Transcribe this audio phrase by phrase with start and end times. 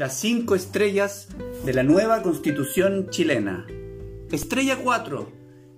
[0.00, 1.28] Las cinco estrellas
[1.66, 3.66] de la nueva constitución chilena.
[4.30, 5.30] Estrella 4.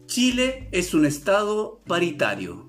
[0.06, 2.68] Chile es un estado paritario.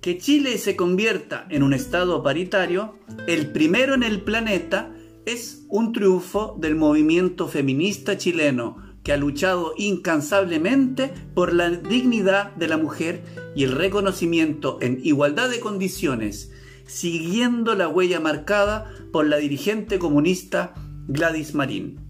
[0.00, 4.92] Que Chile se convierta en un estado paritario, el primero en el planeta,
[5.24, 12.66] es un triunfo del movimiento feminista chileno que ha luchado incansablemente por la dignidad de
[12.66, 13.22] la mujer
[13.54, 16.50] y el reconocimiento en igualdad de condiciones
[16.86, 20.74] siguiendo la huella marcada por la dirigente comunista
[21.08, 22.00] Gladys Marín.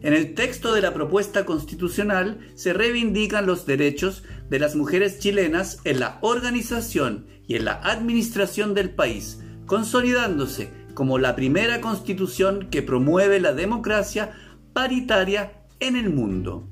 [0.00, 5.80] En el texto de la propuesta constitucional se reivindican los derechos de las mujeres chilenas
[5.84, 12.82] en la organización y en la administración del país, consolidándose como la primera constitución que
[12.82, 14.32] promueve la democracia
[14.72, 16.68] paritaria en el mundo.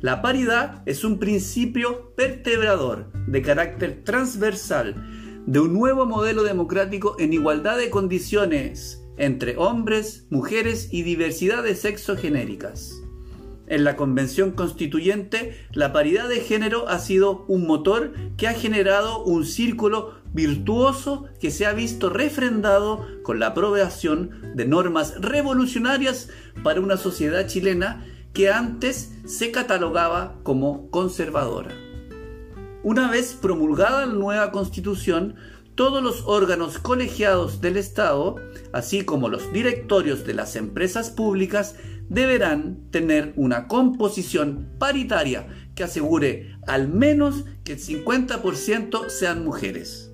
[0.00, 4.94] La paridad es un principio vertebrador de carácter transversal
[5.46, 11.74] de un nuevo modelo democrático en igualdad de condiciones entre hombres, mujeres y diversidad de
[11.74, 13.00] sexo genéricas.
[13.66, 19.24] En la Convención Constituyente, la paridad de género ha sido un motor que ha generado
[19.24, 26.28] un círculo virtuoso que se ha visto refrendado con la aprobación de normas revolucionarias
[26.62, 31.83] para una sociedad chilena que antes se catalogaba como conservadora.
[32.84, 35.36] Una vez promulgada la nueva constitución,
[35.74, 38.36] todos los órganos colegiados del Estado,
[38.74, 41.76] así como los directorios de las empresas públicas,
[42.10, 50.12] deberán tener una composición paritaria que asegure al menos que el 50% sean mujeres.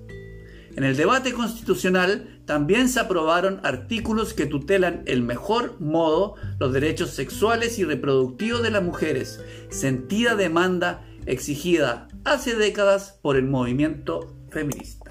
[0.77, 7.09] En el debate constitucional también se aprobaron artículos que tutelan el mejor modo los derechos
[7.09, 15.10] sexuales y reproductivos de las mujeres, sentida demanda exigida hace décadas por el movimiento feminista.